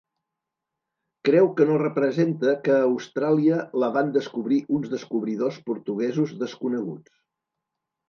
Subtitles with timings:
[1.29, 7.19] Creu que no representa que Austràlia la van descobrir uns descobridors portuguesos desconeguts.